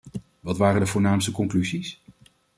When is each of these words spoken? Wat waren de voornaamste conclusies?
Wat 0.39 0.57
waren 0.57 0.79
de 0.79 0.87
voornaamste 0.87 1.31
conclusies? 1.31 2.01